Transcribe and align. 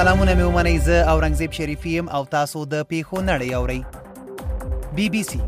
سلامونه 0.00 0.32
مې 0.38 0.44
ومنئ 0.48 0.76
زه 0.86 0.96
اورنګزیب 1.14 1.50
شریفی 1.58 1.90
يم 1.98 2.06
او 2.20 2.22
تاسو 2.36 2.60
د 2.72 2.88
پیښو 2.94 3.16
نړۍ 3.30 3.50
اورئ 3.58 3.80
بي 4.96 5.06
بي 5.16 5.22
سي 5.30 5.38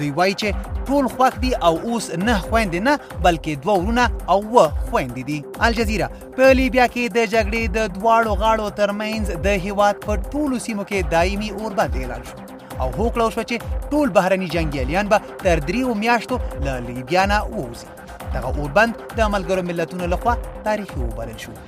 دوی 0.00 0.10
وایي 0.18 0.34
چې 0.42 0.84
ټول 0.88 1.04
خوښ 1.14 1.34
دي 1.44 1.50
او 1.68 1.72
اوس 1.88 2.04
نه 2.28 2.36
خويندې 2.46 2.80
نه 2.88 2.94
بلکې 3.26 3.52
دوه 3.62 3.74
ورونه 3.80 4.04
او 4.34 4.38
و 4.56 4.58
خويندې 4.88 5.22
دي 5.28 5.38
الجزیره 5.66 6.06
په 6.38 6.46
لیبیا 6.60 6.86
کې 6.94 7.04
د 7.16 7.30
جګړې 7.34 7.62
د 7.76 7.78
دواړو 7.96 8.32
غاړو 8.42 8.66
ترمنځ 8.80 9.24
د 9.46 9.48
هیواد 9.68 9.94
په 10.04 10.12
ټولو 10.32 10.56
سیمو 10.66 10.84
کې 10.90 11.00
دایمي 11.16 11.50
اور 11.58 11.70
باندې 11.78 11.98
اعلان 12.02 12.22
شو 12.28 12.36
او 12.82 12.88
هوکړه 12.98 13.26
شو 13.36 13.42
چې 13.52 13.56
ټول 13.94 14.06
بهرني 14.18 14.48
جنگیالیان 14.58 15.06
به 15.14 15.18
تر 15.46 15.56
دریو 15.70 15.94
میاشتو 16.02 16.36
له 16.64 16.74
لیبیا 16.90 17.22
نه 17.32 17.38
ووځي 17.50 17.88
دغه 18.34 18.50
اوربند 18.60 18.92
د 19.18 19.32
ملګرو 19.34 19.62
ملتونو 19.72 20.04
لخوا 20.16 20.34
تاریخي 20.68 20.98
وبلل 21.06 21.38
شو 21.46 21.58